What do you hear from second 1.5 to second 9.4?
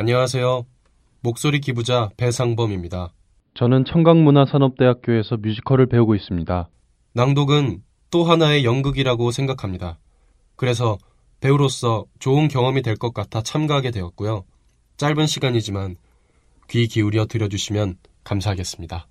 기부자 배상범입니다. 저는 청강문화산업대학교에서 뮤지컬을 배우고 있습니다. 낭독은 또 하나의 연극이라고